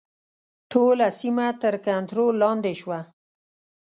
[0.71, 2.99] ټوله سیمه تر کنټرول لاندې شوه.